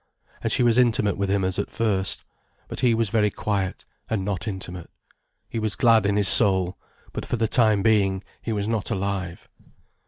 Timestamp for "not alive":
8.67-9.47